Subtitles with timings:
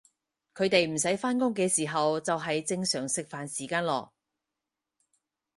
[0.55, 4.09] 佢哋唔使返工嘅时候就係正常食飯時間囉